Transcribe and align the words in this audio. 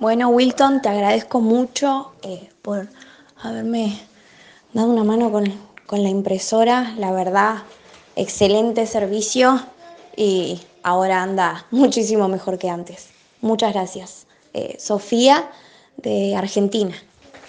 Bueno, 0.00 0.30
Wilton, 0.30 0.80
te 0.80 0.88
agradezco 0.88 1.42
mucho 1.42 2.12
eh, 2.22 2.48
por 2.62 2.88
haberme 3.42 4.00
dado 4.72 4.88
una 4.88 5.04
mano 5.04 5.30
con, 5.30 5.44
con 5.84 6.02
la 6.02 6.08
impresora. 6.08 6.94
La 6.96 7.12
verdad, 7.12 7.64
excelente 8.16 8.86
servicio 8.86 9.60
y 10.16 10.58
ahora 10.82 11.22
anda 11.22 11.66
muchísimo 11.70 12.28
mejor 12.28 12.58
que 12.58 12.70
antes. 12.70 13.10
Muchas 13.42 13.74
gracias. 13.74 14.26
Eh, 14.54 14.78
Sofía 14.80 15.50
de 15.98 16.34
Argentina. 16.34 16.94